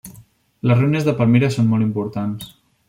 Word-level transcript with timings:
Les 0.69 0.79
ruïnes 0.79 1.05
de 1.11 1.15
Palmira 1.21 1.53
són 1.59 1.71
molt 1.75 1.91
importants. 1.91 2.53